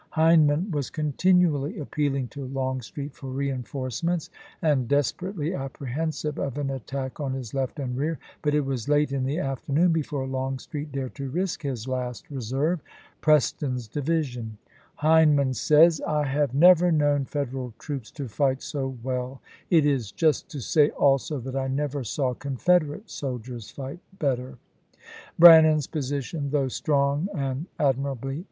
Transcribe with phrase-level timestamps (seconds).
[0.15, 7.19] Hindman was continually appealing to Longstreet for reenforce ments and desperately apprehensive of an attack
[7.19, 10.91] on his left and rear; but it was late in the after noon before Longstreet
[10.91, 12.79] dared to risk his last re serve,
[13.21, 14.57] Preston's division.
[15.01, 19.39] Hindman says:" I have CHICKAilAUGA 101 never known Federal troops to fight so well.
[19.69, 20.15] It is chap.
[20.15, 20.17] iv.
[20.19, 23.59] just to sav, also, that I never saw Confederate sol Longstreet,,.^,, Report.
[23.61, 28.39] diers fight better." voi\xx Brannan's position, though strong and admu'ably ^p.